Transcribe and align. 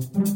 thank 0.00 0.28
you. 0.28 0.33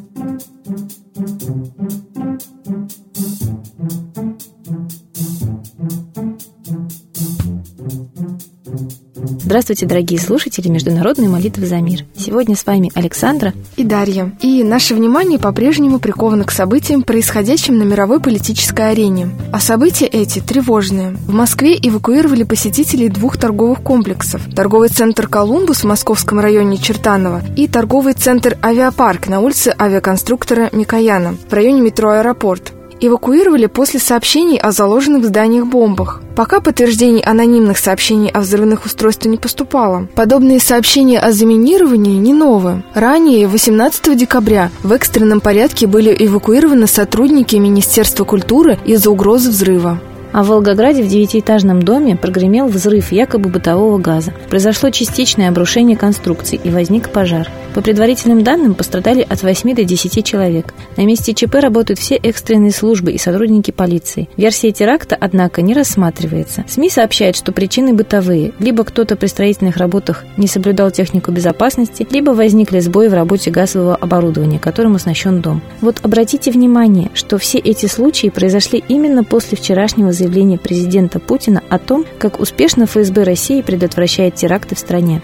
Здравствуйте, 9.48 9.86
дорогие 9.86 10.20
слушатели 10.20 10.68
Международной 10.68 11.26
молитвы 11.26 11.64
за 11.64 11.76
мир. 11.76 12.04
Сегодня 12.14 12.54
с 12.54 12.66
вами 12.66 12.92
Александра 12.94 13.54
и 13.78 13.82
Дарья. 13.82 14.30
И 14.42 14.62
наше 14.62 14.94
внимание 14.94 15.38
по-прежнему 15.38 16.00
приковано 16.00 16.44
к 16.44 16.50
событиям, 16.50 17.02
происходящим 17.02 17.78
на 17.78 17.84
мировой 17.84 18.20
политической 18.20 18.90
арене. 18.90 19.30
А 19.50 19.58
события 19.58 20.04
эти 20.04 20.40
тревожные. 20.40 21.12
В 21.26 21.32
Москве 21.32 21.78
эвакуировали 21.82 22.42
посетителей 22.42 23.08
двух 23.08 23.38
торговых 23.38 23.80
комплексов. 23.82 24.42
Торговый 24.54 24.90
центр 24.90 25.26
«Колумбус» 25.26 25.78
в 25.78 25.84
московском 25.84 26.40
районе 26.40 26.76
Чертаново 26.76 27.40
и 27.56 27.68
торговый 27.68 28.12
центр 28.12 28.58
«Авиапарк» 28.62 29.28
на 29.28 29.40
улице 29.40 29.74
авиаконструктора 29.80 30.68
Микояна 30.72 31.36
в 31.48 31.52
районе 31.54 31.80
метро 31.80 32.10
«Аэропорт» 32.10 32.74
эвакуировали 33.00 33.66
после 33.66 34.00
сообщений 34.00 34.58
о 34.58 34.72
заложенных 34.72 35.22
в 35.22 35.26
зданиях 35.26 35.66
бомбах. 35.66 36.22
Пока 36.36 36.60
подтверждений 36.60 37.20
анонимных 37.20 37.78
сообщений 37.78 38.30
о 38.30 38.40
взрывных 38.40 38.84
устройствах 38.84 39.32
не 39.32 39.38
поступало. 39.38 40.06
Подобные 40.14 40.60
сообщения 40.60 41.18
о 41.18 41.32
заминировании 41.32 42.16
не 42.16 42.32
новые. 42.32 42.84
Ранее, 42.94 43.48
18 43.48 44.16
декабря, 44.16 44.70
в 44.82 44.92
экстренном 44.92 45.40
порядке 45.40 45.86
были 45.86 46.14
эвакуированы 46.18 46.86
сотрудники 46.86 47.56
Министерства 47.56 48.24
культуры 48.24 48.78
из-за 48.84 49.10
угрозы 49.10 49.50
взрыва. 49.50 50.00
А 50.32 50.42
в 50.42 50.48
Волгограде 50.48 51.02
в 51.02 51.08
девятиэтажном 51.08 51.82
доме 51.82 52.16
прогремел 52.16 52.66
взрыв 52.66 53.12
якобы 53.12 53.48
бытового 53.48 53.98
газа. 53.98 54.32
Произошло 54.48 54.90
частичное 54.90 55.48
обрушение 55.48 55.96
конструкций 55.96 56.60
и 56.62 56.70
возник 56.70 57.10
пожар. 57.10 57.48
По 57.74 57.82
предварительным 57.82 58.42
данным, 58.42 58.74
пострадали 58.74 59.24
от 59.28 59.42
8 59.42 59.74
до 59.74 59.84
10 59.84 60.24
человек. 60.24 60.74
На 60.96 61.04
месте 61.04 61.34
ЧП 61.34 61.56
работают 61.56 61.98
все 61.98 62.16
экстренные 62.16 62.72
службы 62.72 63.12
и 63.12 63.18
сотрудники 63.18 63.70
полиции. 63.70 64.28
Версия 64.36 64.72
теракта, 64.72 65.16
однако, 65.18 65.62
не 65.62 65.74
рассматривается. 65.74 66.64
СМИ 66.66 66.90
сообщают, 66.90 67.36
что 67.36 67.52
причины 67.52 67.92
бытовые. 67.92 68.52
Либо 68.58 68.84
кто-то 68.84 69.16
при 69.16 69.26
строительных 69.26 69.76
работах 69.76 70.24
не 70.36 70.46
соблюдал 70.46 70.90
технику 70.90 71.30
безопасности, 71.30 72.06
либо 72.10 72.30
возникли 72.30 72.80
сбои 72.80 73.08
в 73.08 73.14
работе 73.14 73.50
газового 73.50 73.94
оборудования, 73.94 74.58
которым 74.58 74.96
оснащен 74.96 75.40
дом. 75.40 75.62
Вот 75.80 76.00
обратите 76.02 76.50
внимание, 76.50 77.10
что 77.14 77.38
все 77.38 77.58
эти 77.58 77.86
случаи 77.86 78.28
произошли 78.28 78.82
именно 78.88 79.24
после 79.24 79.56
вчерашнего 79.56 80.12
заявления 80.18 80.58
президента 80.58 81.18
Путина 81.20 81.62
о 81.68 81.78
том, 81.78 82.04
как 82.18 82.40
успешно 82.40 82.86
ФСБ 82.86 83.22
России 83.22 83.62
предотвращает 83.62 84.34
теракты 84.34 84.74
в 84.74 84.78
стране. 84.78 85.22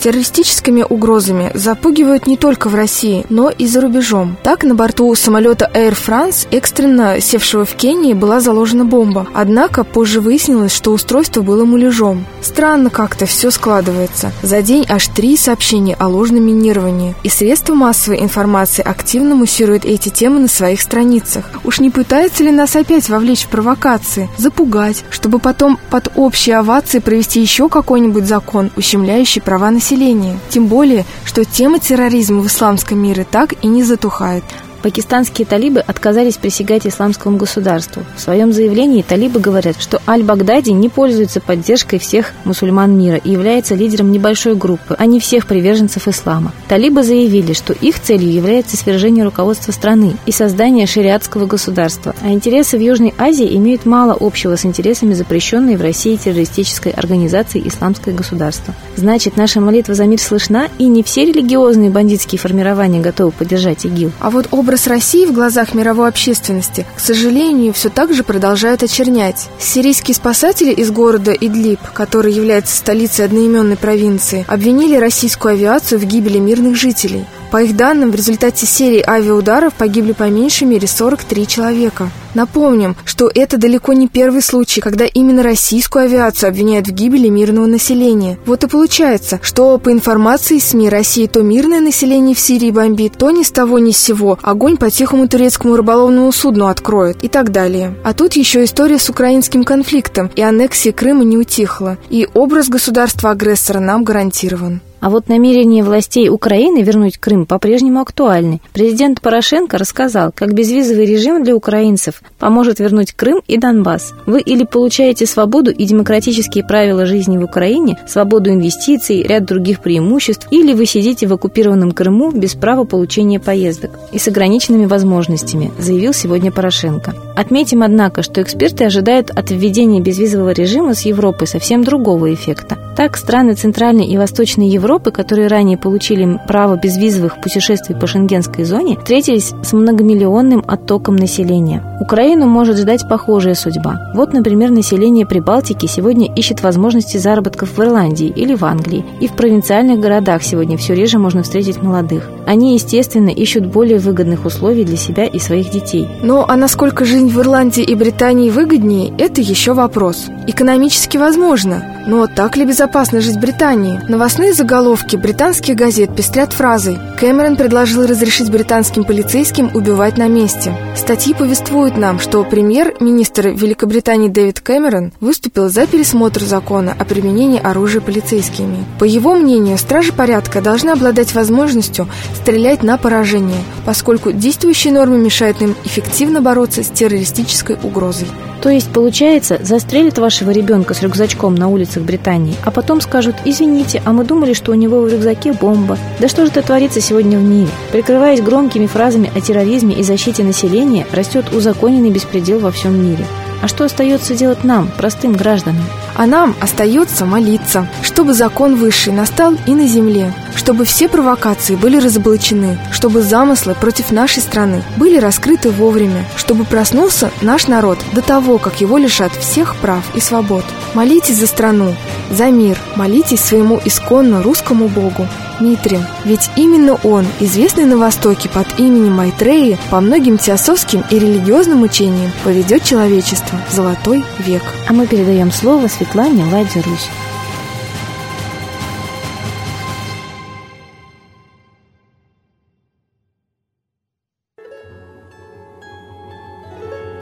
Террористическими 0.00 0.84
угрозами 0.88 1.50
запугивают 1.54 2.26
не 2.26 2.36
только 2.36 2.68
в 2.68 2.74
России, 2.74 3.24
но 3.30 3.50
и 3.50 3.66
за 3.66 3.80
рубежом. 3.80 4.36
Так, 4.42 4.64
на 4.64 4.74
борту 4.74 5.14
самолета 5.14 5.70
Air 5.72 5.96
France, 5.96 6.46
экстренно 6.50 7.20
севшего 7.20 7.64
в 7.64 7.74
Кении, 7.74 8.12
была 8.12 8.40
заложена 8.40 8.84
бомба. 8.84 9.26
Однако 9.34 9.84
позже 9.84 10.20
выяснилось, 10.20 10.74
что 10.74 10.92
устройство 10.92 11.42
было 11.42 11.64
муляжом. 11.64 12.26
Странно 12.42 12.90
как-то 12.90 13.26
все 13.26 13.50
складывается. 13.50 14.32
За 14.42 14.60
день 14.60 14.84
аж 14.88 15.06
три 15.08 15.36
сообщения 15.36 15.96
о 15.98 16.08
ложном 16.08 16.44
минировании. 16.46 17.14
И 17.22 17.28
средства 17.28 17.74
массовой 17.74 18.20
информации 18.20 18.82
активно 18.82 19.34
муссируют 19.34 19.84
эти 19.84 20.08
темы 20.08 20.40
на 20.40 20.48
своих 20.48 20.80
страницах. 20.80 21.44
Уж 21.64 21.80
не 21.80 21.90
пытаются 21.90 22.44
ли 22.44 22.50
нас 22.50 22.76
опять 22.76 23.08
вовлечь 23.08 23.44
в 23.44 23.48
провокации, 23.48 24.28
запугать, 24.36 25.04
чтобы 25.10 25.38
потом 25.38 25.78
под 25.90 26.12
общие 26.16 26.56
овации 26.56 26.98
провести 26.98 27.40
еще 27.40 27.68
какой-нибудь 27.68 28.26
закон, 28.26 28.70
ущемляющий 28.76 29.40
права 29.40 29.70
населения? 29.70 29.83
Населения. 29.84 30.38
Тем 30.48 30.66
более, 30.66 31.04
что 31.24 31.44
тема 31.44 31.78
терроризма 31.78 32.40
в 32.40 32.46
исламском 32.46 32.98
мире 32.98 33.26
так 33.30 33.52
и 33.62 33.66
не 33.66 33.82
затухает. 33.84 34.44
Пакистанские 34.84 35.46
талибы 35.46 35.80
отказались 35.80 36.36
присягать 36.36 36.86
исламскому 36.86 37.38
государству. 37.38 38.04
В 38.16 38.20
своем 38.20 38.52
заявлении 38.52 39.00
талибы 39.00 39.40
говорят, 39.40 39.80
что 39.80 40.02
Аль-Багдади 40.06 40.72
не 40.72 40.90
пользуется 40.90 41.40
поддержкой 41.40 41.98
всех 41.98 42.34
мусульман 42.44 42.94
мира 42.94 43.16
и 43.16 43.30
является 43.30 43.74
лидером 43.74 44.12
небольшой 44.12 44.54
группы, 44.56 44.94
а 44.98 45.06
не 45.06 45.20
всех 45.20 45.46
приверженцев 45.46 46.06
ислама. 46.06 46.52
Талибы 46.68 47.02
заявили, 47.02 47.54
что 47.54 47.72
их 47.72 47.98
целью 47.98 48.30
является 48.30 48.76
свержение 48.76 49.24
руководства 49.24 49.72
страны 49.72 50.18
и 50.26 50.32
создание 50.32 50.86
шариатского 50.86 51.46
государства, 51.46 52.14
а 52.20 52.28
интересы 52.28 52.76
в 52.76 52.82
Южной 52.82 53.14
Азии 53.16 53.56
имеют 53.56 53.86
мало 53.86 54.14
общего 54.20 54.54
с 54.56 54.66
интересами 54.66 55.14
запрещенной 55.14 55.76
в 55.76 55.80
России 55.80 56.16
террористической 56.16 56.92
организации 56.92 57.66
«Исламское 57.66 58.14
государство». 58.14 58.74
Значит, 58.96 59.38
наша 59.38 59.62
молитва 59.62 59.94
за 59.94 60.04
мир 60.04 60.20
слышна, 60.20 60.68
и 60.76 60.88
не 60.88 61.02
все 61.02 61.24
религиозные 61.24 61.88
бандитские 61.88 62.38
формирования 62.38 63.00
готовы 63.00 63.30
поддержать 63.30 63.86
ИГИЛ. 63.86 64.12
А 64.20 64.28
вот 64.28 64.48
образ 64.50 64.73
Образ 64.74 64.88
России 64.88 65.24
в 65.24 65.32
глазах 65.32 65.72
мировой 65.72 66.08
общественности, 66.08 66.84
к 66.96 66.98
сожалению, 66.98 67.72
все 67.72 67.90
так 67.90 68.12
же 68.12 68.24
продолжает 68.24 68.82
очернять. 68.82 69.48
Сирийские 69.60 70.16
спасатели 70.16 70.72
из 70.72 70.90
города 70.90 71.30
Идлиб, 71.30 71.78
который 71.92 72.32
является 72.32 72.76
столицей 72.76 73.24
одноименной 73.24 73.76
провинции, 73.76 74.44
обвинили 74.48 74.96
российскую 74.96 75.52
авиацию 75.52 76.00
в 76.00 76.04
гибели 76.06 76.38
мирных 76.38 76.74
жителей. 76.74 77.24
По 77.54 77.62
их 77.62 77.76
данным, 77.76 78.10
в 78.10 78.16
результате 78.16 78.66
серии 78.66 79.00
авиаударов 79.08 79.74
погибли 79.74 80.10
по 80.10 80.28
меньшей 80.28 80.64
мере 80.64 80.88
43 80.88 81.46
человека. 81.46 82.10
Напомним, 82.34 82.96
что 83.04 83.30
это 83.32 83.58
далеко 83.58 83.92
не 83.92 84.08
первый 84.08 84.42
случай, 84.42 84.80
когда 84.80 85.04
именно 85.04 85.44
российскую 85.44 86.06
авиацию 86.06 86.48
обвиняют 86.48 86.88
в 86.88 86.90
гибели 86.90 87.28
мирного 87.28 87.66
населения. 87.66 88.40
Вот 88.44 88.64
и 88.64 88.66
получается, 88.66 89.38
что 89.40 89.78
по 89.78 89.92
информации 89.92 90.58
СМИ 90.58 90.88
России 90.88 91.28
то 91.28 91.42
мирное 91.42 91.78
население 91.78 92.34
в 92.34 92.40
Сирии 92.40 92.72
бомбит, 92.72 93.12
то 93.16 93.30
ни 93.30 93.44
с 93.44 93.52
того 93.52 93.78
ни 93.78 93.92
с 93.92 93.98
сего 93.98 94.36
огонь 94.42 94.76
по 94.76 94.90
тихому 94.90 95.28
турецкому 95.28 95.76
рыболовному 95.76 96.32
судну 96.32 96.66
откроет 96.66 97.22
и 97.22 97.28
так 97.28 97.52
далее. 97.52 97.94
А 98.02 98.14
тут 98.14 98.32
еще 98.32 98.64
история 98.64 98.98
с 98.98 99.08
украинским 99.08 99.62
конфликтом 99.62 100.28
и 100.34 100.42
аннексия 100.42 100.92
Крыма 100.92 101.22
не 101.22 101.38
утихла, 101.38 101.98
и 102.10 102.26
образ 102.34 102.68
государства-агрессора 102.68 103.78
нам 103.78 104.02
гарантирован. 104.02 104.80
А 105.04 105.10
вот 105.10 105.28
намерение 105.28 105.84
властей 105.84 106.30
Украины 106.30 106.80
вернуть 106.80 107.18
Крым 107.18 107.44
по-прежнему 107.44 108.00
актуальны. 108.00 108.62
Президент 108.72 109.20
Порошенко 109.20 109.76
рассказал, 109.76 110.32
как 110.34 110.54
безвизовый 110.54 111.04
режим 111.04 111.44
для 111.44 111.54
украинцев 111.54 112.22
поможет 112.38 112.78
вернуть 112.78 113.12
Крым 113.12 113.42
и 113.46 113.58
Донбасс. 113.58 114.14
Вы 114.24 114.40
или 114.40 114.64
получаете 114.64 115.26
свободу 115.26 115.70
и 115.70 115.84
демократические 115.84 116.64
правила 116.64 117.04
жизни 117.04 117.36
в 117.36 117.44
Украине, 117.44 117.98
свободу 118.08 118.48
инвестиций, 118.48 119.22
ряд 119.22 119.44
других 119.44 119.80
преимуществ, 119.80 120.48
или 120.50 120.72
вы 120.72 120.86
сидите 120.86 121.26
в 121.26 121.34
оккупированном 121.34 121.92
Крыму 121.92 122.30
без 122.30 122.54
права 122.54 122.84
получения 122.84 123.38
поездок 123.38 123.90
и 124.10 124.18
с 124.18 124.26
ограниченными 124.26 124.86
возможностями, 124.86 125.70
заявил 125.78 126.14
сегодня 126.14 126.50
Порошенко. 126.50 127.14
Отметим, 127.36 127.82
однако, 127.82 128.22
что 128.22 128.40
эксперты 128.40 128.84
ожидают 128.84 129.28
от 129.28 129.50
введения 129.50 130.00
безвизового 130.00 130.52
режима 130.52 130.94
с 130.94 131.02
Европой 131.02 131.46
совсем 131.46 131.84
другого 131.84 132.32
эффекта. 132.32 132.78
Так, 132.96 133.16
страны 133.16 133.54
Центральной 133.54 134.06
и 134.06 134.16
Восточной 134.16 134.68
Европы 134.68 134.93
Европы, 134.94 135.10
которые 135.10 135.48
ранее 135.48 135.76
получили 135.76 136.38
право 136.46 136.76
безвизовых 136.76 137.40
путешествий 137.40 137.96
по 137.96 138.06
шенгенской 138.06 138.62
зоне, 138.62 138.96
встретились 138.96 139.52
с 139.64 139.72
многомиллионным 139.72 140.62
оттоком 140.68 141.16
населения. 141.16 141.82
Украину 142.00 142.46
может 142.46 142.78
ждать 142.78 143.08
похожая 143.08 143.56
судьба. 143.56 144.12
Вот, 144.14 144.32
например, 144.32 144.70
население 144.70 145.26
Прибалтики 145.26 145.86
сегодня 145.86 146.32
ищет 146.32 146.62
возможности 146.62 147.16
заработков 147.16 147.76
в 147.76 147.82
Ирландии 147.82 148.28
или 148.28 148.54
в 148.54 148.64
Англии. 148.64 149.04
И 149.20 149.26
в 149.26 149.32
провинциальных 149.32 149.98
городах 149.98 150.44
сегодня 150.44 150.76
все 150.76 150.94
реже 150.94 151.18
можно 151.18 151.42
встретить 151.42 151.82
молодых. 151.82 152.30
Они, 152.46 152.74
естественно, 152.74 153.30
ищут 153.30 153.66
более 153.66 153.98
выгодных 153.98 154.44
условий 154.44 154.84
для 154.84 154.96
себя 154.96 155.26
и 155.26 155.40
своих 155.40 155.70
детей. 155.70 156.06
Ну, 156.22 156.44
а 156.46 156.54
насколько 156.54 157.04
жизнь 157.04 157.30
в 157.30 157.40
Ирландии 157.40 157.82
и 157.82 157.96
Британии 157.96 158.50
выгоднее, 158.50 159.12
это 159.18 159.40
еще 159.40 159.72
вопрос. 159.72 160.26
Экономически 160.46 161.16
возможно, 161.16 161.82
но 162.06 162.26
так 162.26 162.56
ли 162.56 162.66
безопасно 162.66 163.22
жить 163.22 163.36
в 163.36 163.40
Британии? 163.40 163.98
Новостные 164.08 164.52
заголовки 164.52 164.83
британских 165.16 165.76
газет 165.76 166.14
пестрят 166.14 166.52
фразой 166.52 166.98
«Кэмерон 167.18 167.56
предложил 167.56 168.06
разрешить 168.06 168.50
британским 168.50 169.04
полицейским 169.04 169.70
убивать 169.74 170.18
на 170.18 170.28
месте». 170.28 170.76
Статьи 170.94 171.32
повествуют 171.32 171.96
нам, 171.96 172.20
что 172.20 172.44
премьер-министр 172.44 173.48
Великобритании 173.48 174.28
Дэвид 174.28 174.60
Кэмерон 174.60 175.12
выступил 175.20 175.70
за 175.70 175.86
пересмотр 175.86 176.42
закона 176.42 176.94
о 176.98 177.04
применении 177.04 177.60
оружия 177.60 178.02
полицейскими. 178.02 178.84
По 178.98 179.04
его 179.04 179.34
мнению, 179.34 179.78
стражи 179.78 180.12
порядка 180.12 180.60
должны 180.60 180.90
обладать 180.90 181.34
возможностью 181.34 182.06
стрелять 182.34 182.82
на 182.82 182.98
поражение, 182.98 183.62
поскольку 183.86 184.32
действующие 184.32 184.92
нормы 184.92 185.16
мешают 185.18 185.62
им 185.62 185.74
эффективно 185.84 186.42
бороться 186.42 186.82
с 186.82 186.88
террористической 186.88 187.76
угрозой. 187.82 188.28
То 188.64 188.70
есть, 188.70 188.90
получается, 188.90 189.60
застрелят 189.62 190.16
вашего 190.16 190.50
ребенка 190.50 190.94
с 190.94 191.02
рюкзачком 191.02 191.54
на 191.54 191.68
улицах 191.68 192.02
Британии, 192.02 192.56
а 192.64 192.70
потом 192.70 193.02
скажут 193.02 193.36
«Извините, 193.44 194.00
а 194.06 194.14
мы 194.14 194.24
думали, 194.24 194.54
что 194.54 194.72
у 194.72 194.74
него 194.74 195.02
в 195.02 195.12
рюкзаке 195.12 195.52
бомба». 195.52 195.98
Да 196.18 196.28
что 196.28 196.46
же 196.46 196.50
это 196.50 196.62
творится 196.62 197.02
сегодня 197.02 197.38
в 197.38 197.42
мире? 197.42 197.68
Прикрываясь 197.92 198.40
громкими 198.40 198.86
фразами 198.86 199.30
о 199.36 199.42
терроризме 199.42 199.94
и 199.94 200.02
защите 200.02 200.42
населения, 200.44 201.06
растет 201.12 201.52
узаконенный 201.52 202.08
беспредел 202.08 202.58
во 202.58 202.70
всем 202.70 202.98
мире. 202.98 203.26
А 203.60 203.68
что 203.68 203.84
остается 203.84 204.34
делать 204.34 204.64
нам, 204.64 204.90
простым 204.96 205.34
гражданам? 205.34 205.84
А 206.14 206.24
нам 206.24 206.56
остается 206.58 207.26
молиться, 207.26 207.86
чтобы 208.00 208.32
закон 208.32 208.76
высший 208.76 209.12
настал 209.12 209.56
и 209.66 209.74
на 209.74 209.86
земле, 209.86 210.32
чтобы 210.56 210.84
все 210.84 211.08
провокации 211.08 211.74
были 211.74 211.98
разоблачены, 211.98 212.78
чтобы 212.90 213.22
замыслы 213.22 213.74
против 213.74 214.10
нашей 214.10 214.42
страны 214.42 214.82
были 214.96 215.18
раскрыты 215.18 215.70
вовремя, 215.70 216.24
чтобы 216.36 216.64
проснулся 216.64 217.30
наш 217.40 217.66
народ 217.66 217.98
до 218.12 218.22
того, 218.22 218.58
как 218.58 218.80
его 218.80 218.98
лишат 218.98 219.32
всех 219.32 219.76
прав 219.76 220.02
и 220.14 220.20
свобод. 220.20 220.64
Молитесь 220.94 221.36
за 221.36 221.46
страну, 221.46 221.94
за 222.30 222.46
мир, 222.46 222.78
молитесь 222.96 223.40
своему 223.40 223.80
исконно 223.84 224.42
русскому 224.42 224.88
богу. 224.88 225.26
Митре, 225.60 226.00
ведь 226.24 226.50
именно 226.56 226.98
он, 227.04 227.26
известный 227.38 227.84
на 227.84 227.96
Востоке 227.96 228.48
под 228.48 228.66
именем 228.78 229.12
Майтреи, 229.12 229.78
по 229.90 230.00
многим 230.00 230.36
теософским 230.36 231.04
и 231.10 231.18
религиозным 231.18 231.82
учениям 231.82 232.32
поведет 232.42 232.82
человечество 232.82 233.58
в 233.70 233.74
золотой 233.74 234.24
век. 234.40 234.62
А 234.88 234.92
мы 234.92 235.06
передаем 235.06 235.52
слово 235.52 235.86
Светлане 235.86 236.44
Ладе 236.44 236.80
Русь. 236.80 237.08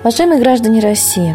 Уважаемые 0.02 0.40
граждане 0.40 0.80
России, 0.80 1.32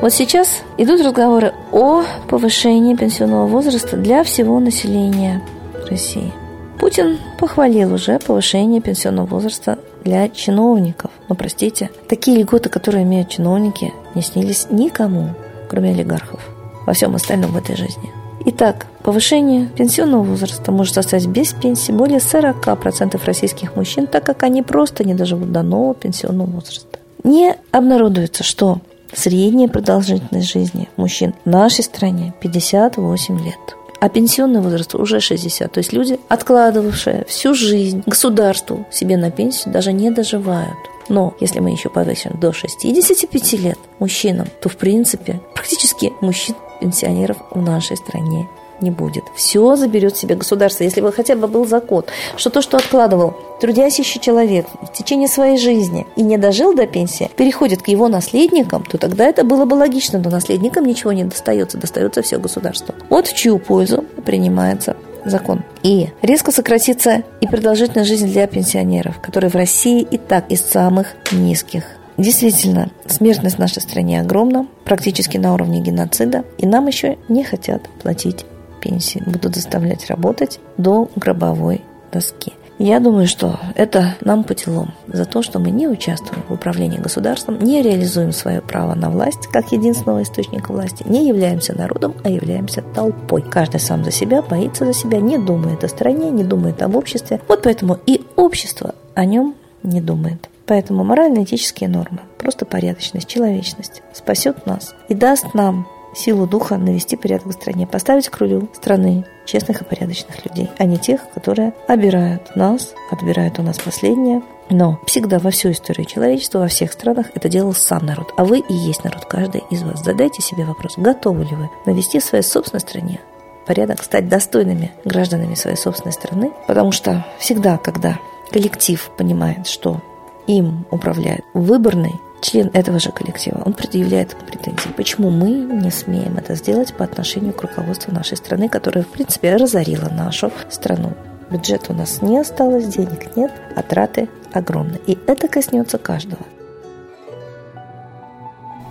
вот 0.00 0.10
сейчас 0.10 0.62
идут 0.78 1.02
разговоры 1.02 1.52
о 1.70 2.02
повышении 2.30 2.94
пенсионного 2.94 3.46
возраста 3.46 3.98
для 3.98 4.24
всего 4.24 4.58
населения 4.58 5.42
России. 5.90 6.32
Путин 6.80 7.18
похвалил 7.38 7.92
уже 7.92 8.18
повышение 8.18 8.80
пенсионного 8.80 9.26
возраста 9.26 9.78
для 10.02 10.30
чиновников. 10.30 11.10
Но, 11.28 11.34
простите, 11.34 11.90
такие 12.08 12.38
льготы, 12.38 12.70
которые 12.70 13.04
имеют 13.04 13.28
чиновники, 13.28 13.92
не 14.14 14.22
снились 14.22 14.68
никому, 14.70 15.34
кроме 15.68 15.90
олигархов, 15.90 16.40
во 16.86 16.94
всем 16.94 17.14
остальном 17.16 17.50
в 17.50 17.58
этой 17.58 17.76
жизни. 17.76 18.10
Итак, 18.46 18.86
повышение 19.02 19.66
пенсионного 19.66 20.22
возраста 20.22 20.72
может 20.72 20.94
составить 20.94 21.26
без 21.26 21.52
пенсии 21.52 21.92
более 21.92 22.20
40% 22.20 23.20
российских 23.26 23.76
мужчин, 23.76 24.06
так 24.06 24.24
как 24.24 24.42
они 24.42 24.62
просто 24.62 25.04
не 25.04 25.12
доживут 25.12 25.52
до 25.52 25.62
нового 25.62 25.94
пенсионного 25.94 26.48
возраста. 26.48 26.98
Не 27.26 27.56
обнародуется, 27.72 28.44
что 28.44 28.78
средняя 29.12 29.68
продолжительность 29.68 30.50
жизни 30.50 30.88
мужчин 30.96 31.34
в 31.44 31.50
нашей 31.50 31.82
стране 31.82 32.32
58 32.40 33.44
лет 33.44 33.58
а 33.98 34.08
пенсионный 34.10 34.60
возраст 34.60 34.94
уже 34.94 35.20
60. 35.20 35.72
То 35.72 35.78
есть 35.78 35.92
люди, 35.92 36.20
откладывавшие 36.28 37.24
всю 37.26 37.54
жизнь 37.54 38.02
государству 38.06 38.86
себе 38.92 39.16
на 39.16 39.30
пенсию, 39.30 39.72
даже 39.72 39.92
не 39.92 40.10
доживают. 40.10 40.76
Но 41.08 41.34
если 41.40 41.60
мы 41.60 41.70
еще 41.70 41.88
повысим 41.88 42.38
до 42.38 42.52
65 42.52 43.52
лет 43.54 43.78
мужчинам, 43.98 44.48
то 44.60 44.68
в 44.68 44.76
принципе 44.76 45.40
практически 45.54 46.12
мужчин-пенсионеров 46.20 47.38
в 47.50 47.60
нашей 47.60 47.96
стране 47.96 48.46
не 48.80 48.90
будет. 48.90 49.24
Все 49.34 49.76
заберет 49.76 50.16
себе 50.16 50.34
государство. 50.34 50.84
Если 50.84 51.00
бы 51.00 51.12
хотя 51.12 51.36
бы 51.36 51.46
был 51.46 51.66
закон, 51.66 52.04
что 52.36 52.50
то, 52.50 52.62
что 52.62 52.76
откладывал 52.76 53.34
трудящийся 53.60 54.18
человек 54.18 54.66
в 54.82 54.92
течение 54.92 55.28
своей 55.28 55.58
жизни 55.58 56.06
и 56.16 56.22
не 56.22 56.38
дожил 56.38 56.74
до 56.74 56.86
пенсии, 56.86 57.30
переходит 57.36 57.82
к 57.82 57.88
его 57.88 58.08
наследникам, 58.08 58.84
то 58.84 58.98
тогда 58.98 59.24
это 59.24 59.44
было 59.44 59.64
бы 59.64 59.74
логично, 59.74 60.18
но 60.18 60.30
наследникам 60.30 60.84
ничего 60.84 61.12
не 61.12 61.24
достается, 61.24 61.78
достается 61.78 62.22
все 62.22 62.38
государству. 62.38 62.94
Вот 63.08 63.26
в 63.26 63.34
чью 63.34 63.58
пользу 63.58 64.04
принимается 64.24 64.96
закон. 65.24 65.62
И 65.82 66.08
резко 66.22 66.52
сократится 66.52 67.22
и 67.40 67.46
продолжительность 67.46 68.08
жизни 68.08 68.28
для 68.28 68.46
пенсионеров, 68.46 69.20
которые 69.20 69.50
в 69.50 69.54
России 69.54 70.02
и 70.02 70.18
так 70.18 70.50
из 70.50 70.60
самых 70.60 71.08
низких. 71.32 71.84
Действительно, 72.16 72.90
смертность 73.06 73.56
в 73.56 73.58
нашей 73.58 73.82
стране 73.82 74.20
огромна, 74.20 74.66
практически 74.84 75.36
на 75.36 75.52
уровне 75.52 75.80
геноцида, 75.80 76.44
и 76.56 76.66
нам 76.66 76.86
еще 76.86 77.18
не 77.28 77.44
хотят 77.44 77.82
платить 78.02 78.46
пенсии, 78.86 79.22
будут 79.26 79.54
заставлять 79.54 80.06
работать 80.06 80.60
до 80.76 81.08
гробовой 81.16 81.82
доски. 82.12 82.52
Я 82.78 83.00
думаю, 83.00 83.26
что 83.26 83.58
это 83.74 84.16
нам 84.20 84.44
по 84.44 84.54
делам 84.54 84.94
за 85.06 85.24
то, 85.24 85.42
что 85.42 85.58
мы 85.58 85.70
не 85.70 85.88
участвуем 85.88 86.42
в 86.46 86.52
управлении 86.52 86.98
государством, 86.98 87.58
не 87.58 87.80
реализуем 87.82 88.32
свое 88.32 88.60
право 88.60 88.94
на 88.94 89.08
власть 89.08 89.46
как 89.50 89.72
единственного 89.72 90.22
источника 90.22 90.72
власти, 90.72 91.02
не 91.06 91.26
являемся 91.26 91.76
народом, 91.76 92.14
а 92.22 92.28
являемся 92.28 92.82
толпой. 92.82 93.40
Каждый 93.40 93.80
сам 93.80 94.04
за 94.04 94.10
себя, 94.10 94.42
боится 94.42 94.84
за 94.84 94.92
себя, 94.92 95.20
не 95.20 95.38
думает 95.38 95.84
о 95.84 95.88
стране, 95.88 96.30
не 96.30 96.44
думает 96.44 96.82
об 96.82 96.96
обществе. 96.96 97.40
Вот 97.48 97.62
поэтому 97.62 97.98
и 98.04 98.22
общество 98.36 98.94
о 99.14 99.24
нем 99.24 99.54
не 99.82 100.02
думает. 100.02 100.50
Поэтому 100.66 101.02
морально-этические 101.02 101.88
нормы, 101.88 102.20
просто 102.36 102.66
порядочность, 102.66 103.28
человечность 103.28 104.02
спасет 104.12 104.66
нас 104.66 104.94
и 105.08 105.14
даст 105.14 105.54
нам 105.54 105.88
силу 106.16 106.46
духа 106.46 106.76
навести 106.76 107.16
порядок 107.16 107.46
в 107.46 107.52
стране, 107.52 107.86
поставить 107.86 108.28
к 108.28 108.36
рулю 108.38 108.68
страны 108.72 109.24
честных 109.44 109.80
и 109.80 109.84
порядочных 109.84 110.44
людей, 110.44 110.70
а 110.78 110.84
не 110.84 110.98
тех, 110.98 111.28
которые 111.30 111.72
обирают 111.86 112.56
нас, 112.56 112.94
отбирают 113.10 113.58
у 113.58 113.62
нас 113.62 113.78
последнее. 113.78 114.42
Но 114.68 114.98
всегда 115.06 115.38
во 115.38 115.50
всю 115.50 115.70
историю 115.70 116.06
человечества, 116.06 116.58
во 116.58 116.68
всех 116.68 116.92
странах 116.92 117.26
это 117.34 117.48
делал 117.48 117.72
сам 117.72 118.04
народ. 118.04 118.32
А 118.36 118.44
вы 118.44 118.58
и 118.58 118.74
есть 118.74 119.04
народ, 119.04 119.24
каждый 119.26 119.62
из 119.70 119.82
вас. 119.82 120.02
Задайте 120.02 120.42
себе 120.42 120.64
вопрос, 120.64 120.94
готовы 120.96 121.44
ли 121.44 121.54
вы 121.54 121.70
навести 121.86 122.18
в 122.18 122.24
своей 122.24 122.42
собственной 122.42 122.80
стране 122.80 123.20
порядок, 123.66 124.02
стать 124.02 124.28
достойными 124.28 124.92
гражданами 125.04 125.54
своей 125.54 125.76
собственной 125.76 126.12
страны, 126.12 126.52
потому 126.66 126.92
что 126.92 127.26
всегда, 127.38 127.78
когда 127.78 128.18
коллектив 128.50 129.10
понимает, 129.16 129.66
что 129.66 130.00
им 130.46 130.86
управляет 130.90 131.44
выборный 131.52 132.14
член 132.40 132.70
этого 132.72 132.98
же 132.98 133.10
коллектива, 133.12 133.62
он 133.64 133.72
предъявляет 133.72 134.36
претензии. 134.36 134.88
Почему 134.96 135.30
мы 135.30 135.50
не 135.50 135.90
смеем 135.90 136.36
это 136.36 136.54
сделать 136.54 136.94
по 136.94 137.04
отношению 137.04 137.52
к 137.52 137.62
руководству 137.62 138.12
нашей 138.12 138.36
страны, 138.36 138.68
которая, 138.68 139.04
в 139.04 139.08
принципе, 139.08 139.56
разорила 139.56 140.08
нашу 140.08 140.52
страну? 140.68 141.14
Бюджета 141.50 141.92
у 141.92 141.96
нас 141.96 142.22
не 142.22 142.38
осталось, 142.38 142.86
денег 142.86 143.36
нет, 143.36 143.52
а 143.76 143.82
траты 143.82 144.28
огромны. 144.52 145.00
И 145.06 145.16
это 145.26 145.48
коснется 145.48 145.98
каждого. 145.98 146.42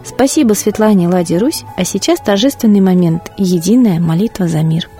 Спасибо 0.04 0.54
Светлане 0.54 1.08
Ладе 1.08 1.38
Русь, 1.38 1.66
а 1.76 1.84
сейчас 1.84 2.20
торжественный 2.20 2.80
момент– 2.80 3.32
единая 3.38 4.00
молитва 4.00 4.48
за 4.48 4.62
мир– 4.62 4.90